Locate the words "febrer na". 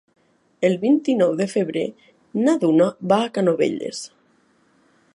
1.51-2.57